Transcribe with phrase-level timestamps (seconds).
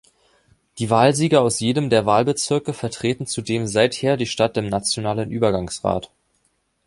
[0.79, 6.09] Die Wahlsieger aus jedem der Wahlbezirke vertreten zudem seither die Stadt im nationalen Übergangsrat.